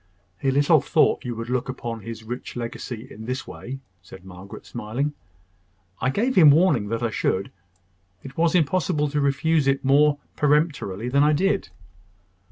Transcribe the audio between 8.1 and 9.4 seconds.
It was impossible to